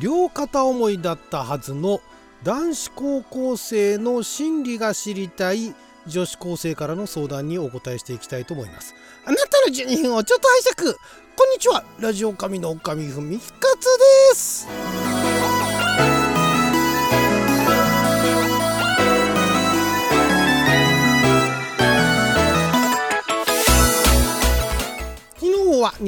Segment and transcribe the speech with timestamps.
[0.00, 2.00] 両片思いだったはずの
[2.44, 5.74] 男子高校生の心理が知りたい
[6.06, 8.94] 女子高生からの相談にお答えしていきたいと思います。
[9.24, 10.98] あなたの12分をちょっと拝借。
[11.36, 11.84] こんにちは。
[12.00, 13.84] ラジオ神の神ふみふかつ
[14.30, 15.07] です。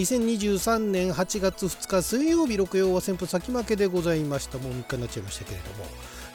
[0.01, 4.57] 2023年8月2日水曜日六曜は旋風先負けでございました。
[4.57, 5.85] もう3日になっちゃいましたけれども。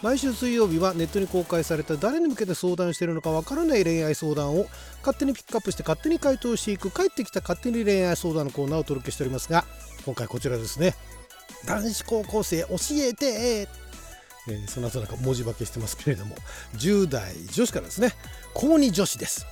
[0.03, 1.95] 毎週水曜日はネットに公開された。
[1.95, 4.67] 誰に向けて相談しているのかわからない恋愛相談を
[4.99, 9.65] 勝手にピックアップして勝手に回答していく帰ってきた勝手に恋愛相談のコーナーをお届けしておりますが
[10.05, 10.93] 今回こちらですね。
[11.65, 13.67] 男子高校生教えて。
[14.47, 16.35] えー、その後なんか文字化けしてますけれども。
[16.75, 18.13] 10代女子からですね。
[18.53, 19.47] 高2女子です。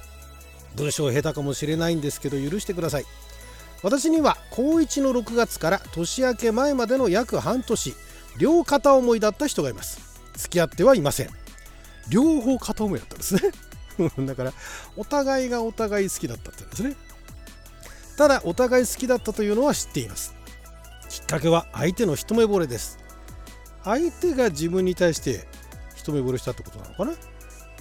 [0.75, 3.05] 文章下手かもしれないんですけど許してください。
[3.83, 7.93] 私には高1の6月から年明け前までの約半年
[8.39, 10.01] 両片思いだった人がいます。
[10.35, 11.29] 付き合ってはいません。
[12.09, 13.41] 両方片思いだったんですね。
[14.25, 14.53] だから
[14.97, 16.95] お互いがお互い好きだったって言うんですね。
[18.17, 20.33] ただお互い好きだったというのは知っています。
[21.09, 22.97] きっかけは相手の一目惚れです。
[23.83, 25.45] 相手が自分に対して
[25.95, 27.13] 一目惚れしたってことなのかな、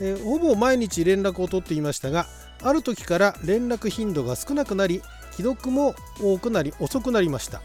[0.00, 2.27] えー、ほぼ毎日連絡を取っていましたが
[2.62, 7.61] ある時から連絡頻度が少なくなり既読も多くなり遅くなりました。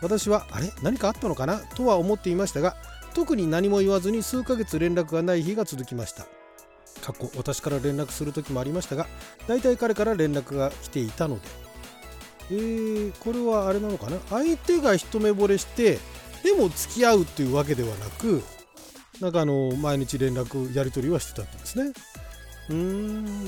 [0.00, 0.72] 私はあれ？
[0.82, 1.58] 何かあったのかな？
[1.58, 2.74] とは思っていましたが
[3.14, 6.26] 特に何も言わずに数ヶ月連絡がない日が続きました。
[7.02, 9.06] 過去私から連絡する時もありましたが
[9.46, 11.42] 大体彼から連絡が来ていたので。
[12.50, 14.18] えー、これはあれなのかな？
[14.28, 15.98] 相手が一目惚れして
[16.42, 18.42] でも付き合うっていうわけではなく
[19.20, 21.92] なんかあの毎日連絡やり取りはしてたんですね。
[22.68, 22.76] うー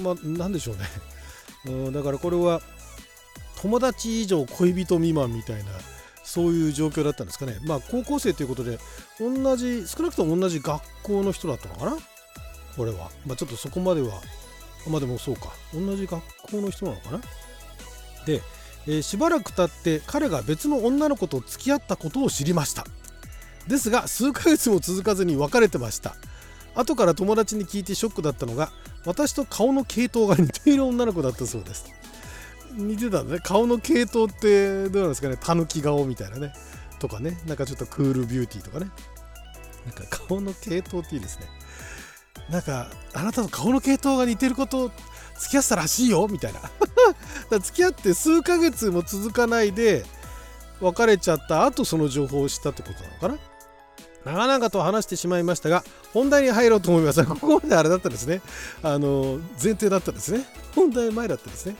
[0.01, 0.85] んまあ何でしょうね。
[1.67, 2.61] うんだからこれは
[3.65, 5.71] 友達以上恋人未満みたいな
[6.23, 7.57] そういう状況だったんですかね。
[7.65, 8.79] まあ高校生ということで
[9.19, 11.97] 同じ少なくとも同じ学校の人だったのかな？
[12.77, 13.11] これは。
[13.27, 14.21] まあちょっとそこまでは
[14.87, 15.49] まあでもそうか。
[15.73, 17.21] 同じ学校の人なのかな？
[18.27, 18.43] で、
[18.87, 22.85] えー、しばらく経って彼が別の女の子と付き合ったことを知りました。
[23.67, 26.17] ですが数ヶ月も続かずに別れてました。
[26.75, 28.71] 後から友達に聞いてショックだったのが
[29.07, 31.87] 私と顔の系統が似ている女の子だったそうです。
[32.75, 33.41] 似てたんだね。
[33.43, 35.37] 顔の系統ってどうなんですかね。
[35.37, 36.53] たぬき顔みたいなね。
[36.99, 37.39] とかね。
[37.47, 38.91] なんかちょっとクールビューティーとかね。
[39.87, 41.47] なんか顔の系統っていいですね。
[42.51, 44.91] なんかあなたの顔の系統が似てること
[45.39, 46.29] 付き合ってたらしいよ。
[46.29, 46.61] みたいな。
[47.51, 50.05] だ付き合って数ヶ月も続かないで
[50.81, 53.39] 別れちゃった後その情報を知ったってことなのかな。
[54.25, 55.85] 長々と話してしまいましたが
[56.15, 58.41] 本題に入ろうと思いますここまであれだったんですね。
[58.83, 60.47] あの前提だったんですね。
[60.75, 61.77] 本題前だったですね。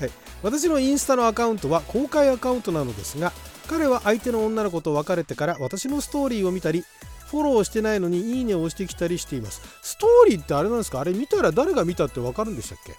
[0.00, 0.10] はい、
[0.42, 3.32] 私のインスタのアカウントは公開アカウントなのですが
[3.68, 6.84] 彼は相手の女の子と別れてから私のストーリーを見たり
[7.26, 9.62] フォローしてないのにいいねを押してきたりしています。
[9.82, 10.98] ストーリーってあれなんですか？
[10.98, 12.94] あれ見たら誰が見たって分かるんでしたっけ？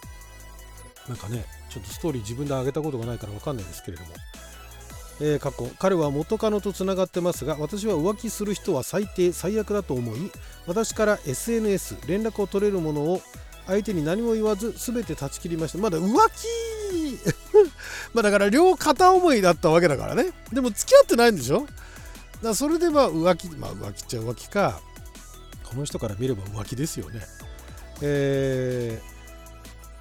[1.09, 4.09] なんかねちょっとストーリー自分で上げたことがないから分かんないですけれども。
[5.19, 10.31] えー、過去彼は元カノとつながってますが私は浮気する人は最低最悪だと思い
[10.65, 13.21] 私から SNS 連絡を取れるものを
[13.67, 15.77] 相手に何も言わず全て断ち切りました。
[15.77, 16.15] まだ浮気
[18.13, 20.31] まあだから両片思いだったわけだからね。
[20.51, 21.61] でも付き合ってないんでしょ？
[21.61, 21.71] だか
[22.49, 24.79] らそれでま浮気まあ浮気っちゃ浮気か。
[25.63, 27.21] この人から見れば浮気ですよね。
[28.01, 29.01] え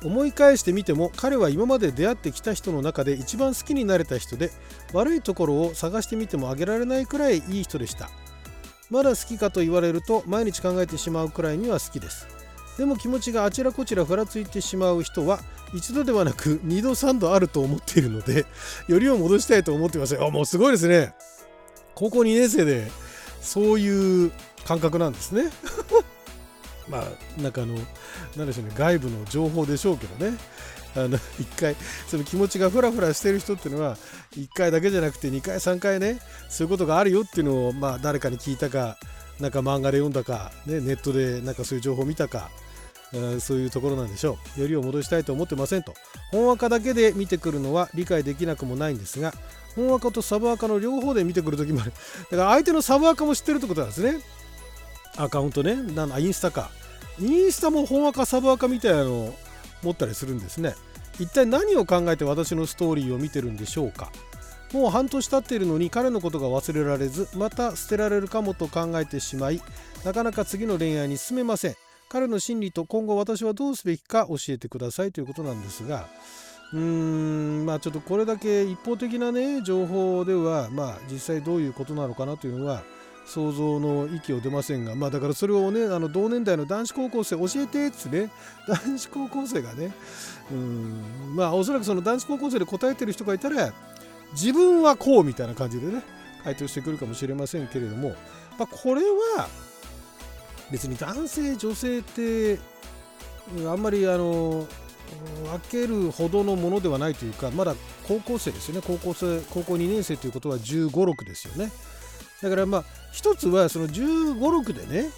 [0.03, 4.50] ー、思い返してみても彼は今まで出会ってきた人の中で一番好きになれた人で
[4.93, 8.11] 悪いところを探してみてもあげられないくらいいい人でした。
[8.91, 12.27] まだ好きかと言われると毎日考えてしまうくらいには好きです。
[12.78, 15.41] でも気持ちがあちらこちらふらついてしまう人は
[15.75, 18.47] 一度ではなく二度三度あると思っているので
[18.88, 21.14] よりを戻したいと思ってますあもうすごいですね。
[21.94, 22.91] 高校2年生で
[23.42, 24.32] そういう
[24.64, 25.50] 感覚なんですね。
[26.88, 27.78] まあなんかあの
[28.36, 30.37] 何でしょうね外部の情報でしょうけどね。
[30.97, 31.76] あの一回
[32.08, 33.97] その気持ちがフラフラしてる人っていうのは
[34.37, 38.99] 1回だけじゃなくて2回3回ねそういうことがあるよっていうのをまあ誰かに聞いたか
[39.40, 42.50] なんか漫画で読んだか、ね、ネットでなんかそういう情報を見たか
[43.40, 44.60] そういうところなんでしょう。
[44.60, 45.94] よりを戻したいと思ってませんと。
[46.31, 49.34] 本赤だけで見てくるのは理解できなくもないんですが
[49.75, 51.92] 本赤とサブ赤の両方で見てくる時もある。
[52.31, 54.20] だから相手のサブ赤も知ってるってことなんですね。
[55.16, 55.75] アカウントね。
[55.75, 56.70] なんインスタか。
[57.19, 59.38] インスタも本赤サブ赤みたいなのを
[59.82, 60.75] 持ったりするんですね。
[61.19, 64.10] 一体何を考えて私のストーリーを見てるんでしょうか。
[64.72, 69.61] もう半年経っているのに彼のことが忘れられずまた捨てられるかもと考えてしまい
[70.05, 71.76] なかなか次の恋愛に進めません。
[72.11, 76.08] 彼の心理と今後私はどうすべきか教えてくださいということなんですが
[76.72, 82.82] うーんまあちょっとこれだけ一方的なね情報ではまあ実際どういうことなのかなというのは
[83.26, 88.28] 想像の域を出ませんがまあだからそれをねあの同年代の男子高校生教えてっつね
[88.66, 89.93] 男子高校生がね
[90.50, 93.73] うんまあおそらくその男子高校生で答えてる人がいたら
[94.32, 96.03] 自分はこうみたいな感じでね
[96.44, 98.11] 回答してくるかもしれませんけれども、
[98.59, 99.49] まあ、これは
[100.71, 102.59] 別に男性女性って
[103.67, 104.67] あんまりあの
[105.44, 107.75] 分けるほどのものではないというかまだ
[108.06, 108.82] 高校生ですよね。
[108.87, 111.73] 高校生高校2年生ということは1 5 6ですよね。
[112.43, 115.11] だからまあ一つはその1 5 6でね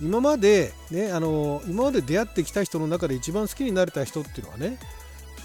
[0.00, 4.78] 今までねあの今まで出会ってきた人の中で一番好きになれた人っていうのはね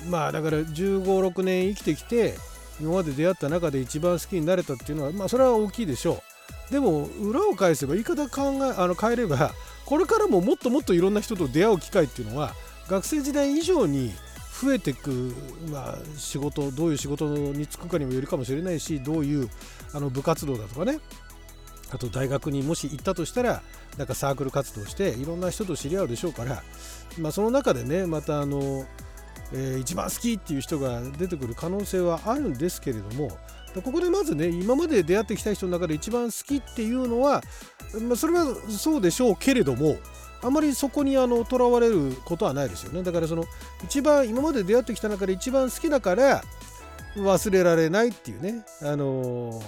[0.09, 2.35] まあだから1 5 6年生きてきて
[2.79, 6.23] 今まで出会った中で一番好きになれたっていうのはまあそれは大きいでしょ
[6.69, 6.71] う。
[6.71, 9.51] でも裏を返せば言い方考えあの変えれば
[9.85, 12.53] これからももっともっといろんな人と出会う機会っていうのは
[12.87, 14.13] 学生時代以上に
[14.61, 15.33] 増えていく、
[15.71, 19.49] まあ、仕事どういう仕事に就くかにもよるかもしれないしどういう
[19.93, 20.99] あの部活動だとかね。
[21.93, 23.61] あと大学にもし行ったとしたら
[23.97, 26.63] なんかサークル活動していろんな人と知り合うでしょうから、
[27.19, 28.85] まあ、その中でねまたあの、
[29.53, 33.29] えー、一番好きっていう人が出てくる可能性はあるんですけれども
[33.83, 37.41] ここでまずね今まで出会ってきた人の中で一番好きっていうのは、
[38.01, 39.97] まあ、それはそうでしょうけれども
[40.43, 41.15] あまりそこに
[41.45, 43.03] とらわれることはないですよね。
[43.03, 43.45] だからその
[43.83, 46.43] 一番今まで出会ってきた中で一番好きだから
[47.15, 48.65] 忘れられないっていうね。
[48.81, 49.63] あのー、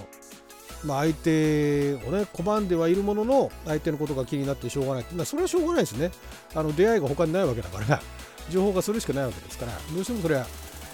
[0.84, 6.10] まあ、相手をね拒んではいるものの相手のことが気になってしょうがない、まあ、それはしょうがないですね。
[6.54, 8.02] あの出会いが他にないわけだから。
[8.50, 10.46] 情報がそれしかないわけですからどうしてもそれは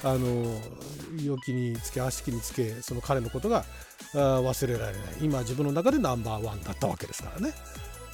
[0.02, 0.61] あの
[1.23, 3.64] 陽気につけ足気につけその彼のことが
[4.14, 7.52] 忘れられない今自分の中でナンバーワンだったわけですからね。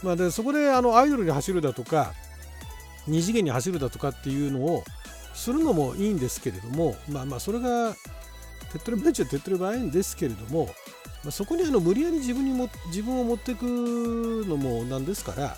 [0.02, 2.12] まあ、でそこであのアイドルに走るだとか
[3.06, 4.84] 二次元に走るだとかっていうのを
[5.32, 7.94] するのもいいんですけれどもまあまあそれが
[8.72, 15.56] 手っ取り早いっちゃ手っ取り早いんですけれども、まあ、そこにあの無理やり自分にも自分を持っていくのもなんですから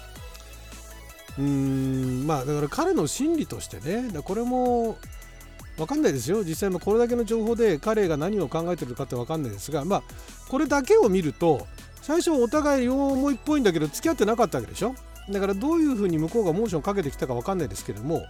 [1.39, 4.99] うーんまあだから彼の心理としてねこれも
[5.77, 6.43] 分かんないですよ。
[6.43, 10.03] 実際もこれだけの情報で彼が何を考えてるかって分かんないですがまあ
[10.49, 11.67] これだけを見ると
[12.03, 14.95] 最初お互い両思いっぽいんだけど付き合ってなかったわけでしょ。
[15.31, 18.23] だからどういうふうに向こうがモーションかけてきたか分かんないですけれども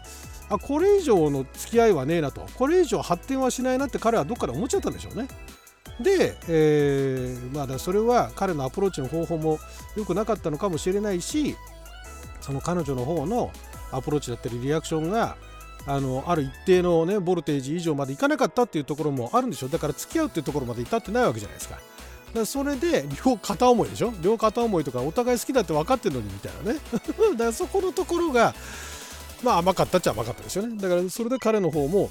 [0.48, 2.44] あこれ以上の付き合いはねえなと。
[2.56, 5.28] これ以上発展はしないなって彼はどっかで思っちゃったんでしょうね。
[6.00, 9.58] で、えー、まあだそれは彼のアプローチの方法も
[9.96, 11.56] 良くなかったのかもしれないし
[12.48, 13.52] その彼女の方の
[13.92, 15.36] アプローチだったりリアクションが
[15.86, 21.74] あのある一定のねボルテージ以上までいかなかったっていうところもあるんでしょだから付き合うっていうところまで至ってないわけじゃないですか。
[21.76, 24.14] だからそれで両片思いでしょ？
[24.22, 26.78] 両片思いとかお互い好きだって分かってるのにみたいなね。
[27.32, 28.54] だからそこのところが
[29.42, 30.76] まあ甘かったっちゃ甘かったですよね。
[30.80, 32.10] だからそれで彼の方も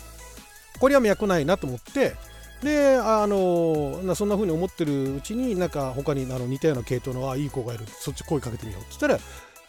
[0.80, 2.16] これは脈ないなと思って
[2.64, 9.20] であのそんな風に思ってるうちになんか他にあの似たような系統のあいい子がいるそっち声かけてみようって言ったら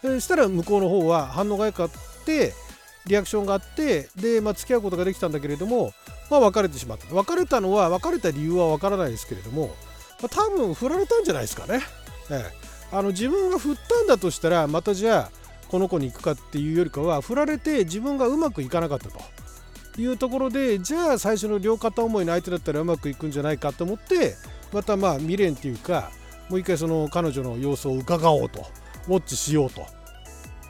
[0.01, 1.89] そしたら向こうの方は反応が良かっ
[2.25, 2.53] て
[3.05, 5.93] リアクションがあってで、まあ、付き合うことができたんだけれども、
[6.29, 7.13] まあ、別れてしまった。
[7.13, 9.75] 別れたのは別れた理由は分からないですけれども
[10.21, 11.79] まあ、多分振られたんじゃないですかね。
[12.29, 12.53] ええ、
[12.91, 15.31] あの自分が振ったんだとしたらまたじゃあ
[15.69, 19.19] この子に行くかっていうよりかは振られて自分がうまくいかなかったと。
[19.97, 24.35] いうところでじゃあ最初の両片思いの相手だったらうまくいくんじゃないかと思って
[24.71, 26.11] またまあ未練っていうか
[26.47, 28.65] もう一回その彼女の様子を伺おうと。
[29.09, 29.85] ウォッチしようと。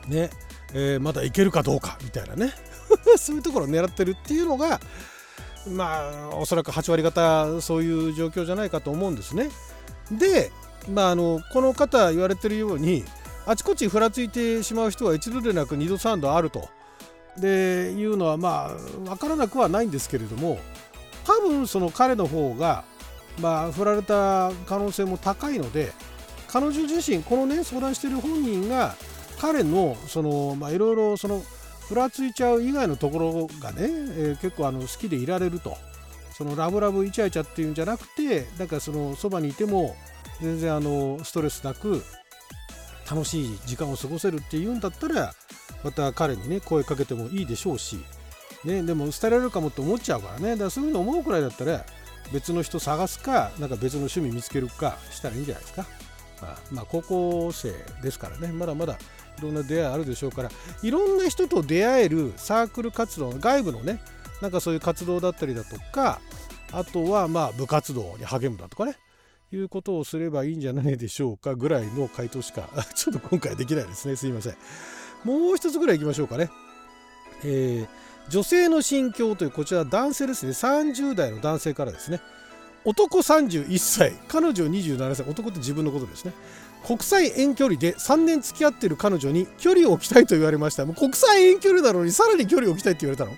[0.08, 0.30] ね、
[0.72, 1.98] えー、まだいけるかどうか。
[2.02, 2.52] みたいなね。
[3.16, 4.80] そういうところを狙ってるっていうのが
[5.68, 9.50] まあおそらく8割方そういう状況じゃないかと思うんですね。
[10.10, 10.50] で、
[10.88, 13.04] まあ、あのこの方言われてるように
[13.46, 16.68] あちこちふらついてしまう人は一度でなく二度三度あると。
[17.38, 20.58] でいうのはまあ分からなくはないんですけれども
[21.24, 22.84] 多分その彼の方が
[23.40, 25.92] まあ振られた可能性も高いので
[26.52, 28.94] 彼女自身このね相談してる本人が
[29.38, 31.42] 彼のそのまあいろいろその
[31.88, 35.76] ふらついちゃう以外のところがね、えー、結構あの好きでいられると
[36.32, 39.96] そのラブラブイチャイチャっていうんじゃなくてなんかそのそばにいても
[40.40, 42.02] 全然あのストレスなく
[43.10, 45.34] 楽しい時間を過ごせるっていうんだったら
[45.84, 47.98] また彼にね声かけてもいいでしょうし、
[48.64, 51.84] ね、でも捨てられるかもって思っちゃうからねだからそういうの思うくらいだったら
[52.32, 55.86] 別の人探すかなんか別の趣味見つけるかしたらいいんじゃないですか。
[56.40, 58.48] まあ、まあ、高校生ですからね。
[58.48, 58.98] まだまだ
[59.38, 60.50] いろんな出会いあるでしょうから。
[60.82, 64.00] いろんな人と出会えるサークル活動外部のね
[64.40, 66.20] なんかそういう活動だったりだとか
[66.72, 68.96] あとはまあ部活動に励むだとかね。
[69.52, 71.54] いうことをすればいいんじゃないでしょうか。
[71.56, 74.14] ぐらいの回答しかちょっと今回できないですね。
[74.16, 74.56] すいません。
[75.24, 76.50] もう一つぐらい行きましょうかね。
[77.44, 80.52] えー、女性の心境というこちら男性ですね。
[80.52, 82.20] 30代の男性からですね。
[82.84, 86.32] 男31歳彼女27歳男って自分のことですね。
[86.86, 90.86] 国際遠距離で3年付き合ってる彼女に距離を置きたいと言われました。
[90.86, 93.36] もう国際遠距離なのにさらに距離を置きたいって言われたの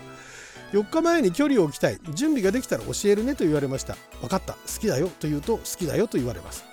[0.73, 1.99] ？4日前に距離を置きたい。
[2.15, 3.97] 準備ができたら教えるねと言われました。
[4.21, 4.53] 分かった。
[4.53, 6.65] 好きだよと言うと好きだよと言われます。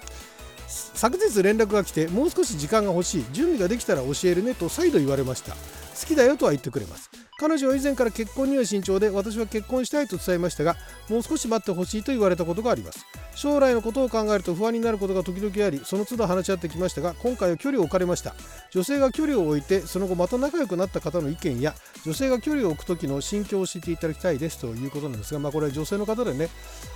[0.67, 3.25] 昨日連絡が来てもう少し時間が欲しい。
[3.31, 5.53] 準備ができたら教えるねと再度言われました。
[5.53, 7.09] 好きだよとは言ってくれます。
[7.39, 10.75] 彼女は以前から結婚には慎重で私は結婚したいと伝えましたが
[11.09, 13.05] もう少し待ってほしいと言われたことがあります。
[13.33, 18.35] 将来のことを考えると不安になることが時々ありその都度話し合ってきましたが今回は距離を置かれました。
[18.71, 21.73] 女性が距離を置いてその後また仲良くなった方の意見や
[22.05, 26.49] 女性が距離を置く時の心境を知っていただきたいですということなんですがまあこれは女性の方でね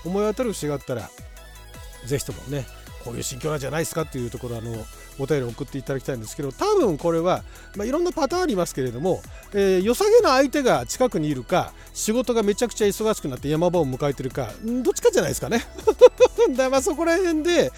[0.04, 1.10] 思い当たる節があったら
[2.06, 2.66] 是非ともね
[3.03, 4.72] こういう心境なんじゃないですかっていうところあの
[5.19, 7.43] お便り送っていただきたいんですけど多分これは、
[7.75, 9.22] まあ、いろんなパターンありますけれども、
[9.53, 15.62] えー、良さげな相手が近くにいるか仕事がめちゃくちゃ忙しくなって山場を迎えてるかどっちかじゃないですかね。
[16.57, 17.75] だまあそこら辺で好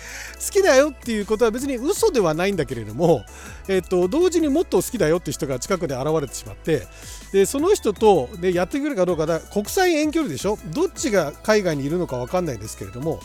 [0.51, 3.23] きだよっていうことは別に嘘ではないんだけれども、
[3.67, 6.87] えっと、同時にもっと好きだよって人が近くで現れてしまって
[7.31, 10.57] でその人と、ね、やってくるかどうかだ国際遠距離でしょ？
[10.73, 13.19] どっちが海外にいるのか分かんないですけれども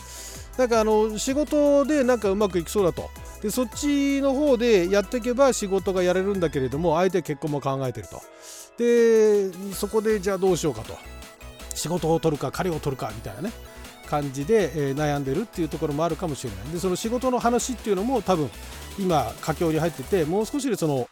[0.61, 3.09] なんかあの仕事でなんかうまくいきそうだと。
[3.41, 8.21] でそっちの方でやっていけば仕事がやれるんだけれども相手結婚も考えてると。
[8.77, 10.95] でそこでじゃあどうしようかと。
[11.73, 13.51] 仕事を取るか彼を取るかみたいなね
[14.05, 16.73] 感じで、え、悩んでるっていうところもあるかもしれない。
[16.73, 18.47] でその仕事の話っていうのも多分
[18.99, 21.09] 今佳境に入っててもう少しでその、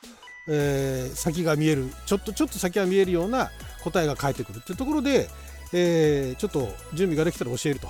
[0.47, 3.49] えー、先が見えるちょっとちょっと先が見えるような
[3.83, 5.27] 答えが返ってくるっていうところで、
[5.73, 7.89] えー、ちょっと準備ができたら教えると。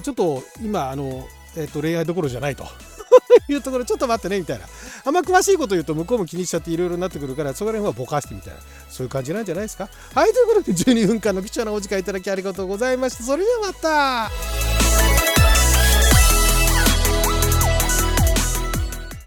[0.00, 2.64] ちょっと今あの、えー、と恋愛どころじゃないと。
[3.48, 4.66] いうところちょっと待ってねみたいな。
[5.04, 8.60] あんま詳しいこと言うと向こうも気にしちゃっていろいろなってくるからそこら辺はぼかしてみたいな。
[8.88, 9.88] そういう感じなんじゃないですか。
[10.14, 13.24] はいということで12分間の貴重なお時間いただきありがとうございました。
[13.24, 14.69] それではまた。